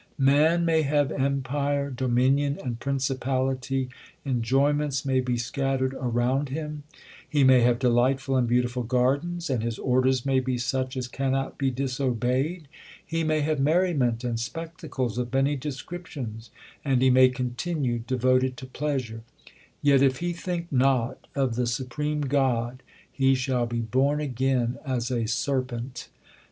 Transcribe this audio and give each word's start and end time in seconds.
Man 0.17 0.65
may 0.65 0.81
have 0.81 1.11
empire, 1.11 1.91
dominion, 1.91 2.57
and 2.63 2.79
principality; 2.79 3.87
enjoy 4.25 4.73
ments 4.73 5.05
may 5.05 5.19
be 5.19 5.37
scattered 5.37 5.93
around 5.93 6.49
him; 6.49 6.81
He 7.29 7.43
may 7.43 7.61
have 7.61 7.77
delightful 7.77 8.35
and 8.35 8.47
beautiful 8.47 8.81
gardens, 8.81 9.47
and 9.47 9.61
his 9.61 9.77
orders 9.77 10.25
may 10.25 10.39
be 10.39 10.57
such 10.57 10.97
as 10.97 11.07
cannot 11.07 11.59
be 11.59 11.69
disobeyed; 11.69 12.67
He 13.05 13.23
may 13.23 13.41
have 13.41 13.59
merriment 13.59 14.23
and 14.23 14.39
spectacles 14.39 15.19
of 15.19 15.31
many 15.31 15.55
descrip 15.55 16.07
tions, 16.07 16.49
and 16.83 16.99
he 17.03 17.11
may 17.11 17.29
continue 17.29 17.99
devoted 17.99 18.57
to 18.57 18.65
pleasure; 18.65 19.21
Yet 19.83 20.01
if 20.01 20.17
he 20.17 20.33
think 20.33 20.71
not 20.71 21.27
of 21.35 21.53
the 21.55 21.67
supreme 21.67 22.21
God, 22.21 22.81
he 23.11 23.35
shall 23.35 23.67
be 23.67 23.81
born 23.81 24.19
again 24.19 24.79
as 24.83 25.11
a 25.11 25.27
serpent. 25.27 26.09